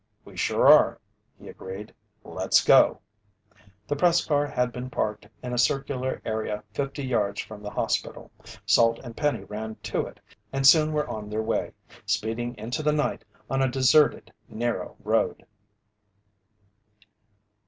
"We 0.25 0.35
sure 0.35 0.67
are," 0.67 0.99
he 1.37 1.47
agreed. 1.47 1.93
"Let's 2.23 2.63
go!" 2.63 3.01
The 3.87 3.95
press 3.95 4.25
car 4.25 4.47
had 4.47 4.71
been 4.71 4.89
parked 4.89 5.27
in 5.43 5.53
a 5.53 5.59
circular 5.59 6.23
area 6.25 6.63
fifty 6.73 7.03
yards 7.03 7.39
from 7.41 7.61
the 7.61 7.69
hospital. 7.69 8.31
Salt 8.65 8.97
and 9.03 9.15
Penny 9.15 9.43
ran 9.43 9.75
to 9.83 10.07
it, 10.07 10.19
and 10.51 10.65
soon 10.65 10.91
were 10.91 11.07
on 11.07 11.29
their 11.29 11.43
way, 11.43 11.73
speeding 12.07 12.55
into 12.57 12.81
the 12.81 12.91
night 12.91 13.23
on 13.47 13.61
a 13.61 13.67
deserted, 13.69 14.33
narrow 14.49 14.95
road. 15.03 15.45